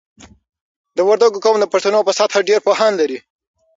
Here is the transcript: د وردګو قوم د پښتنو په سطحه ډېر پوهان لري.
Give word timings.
د 0.97 0.99
وردګو 1.07 1.43
قوم 1.43 1.57
د 1.59 1.65
پښتنو 1.73 1.99
په 2.07 2.11
سطحه 2.17 2.41
ډېر 2.49 2.59
پوهان 2.67 2.91
لري. 3.01 3.19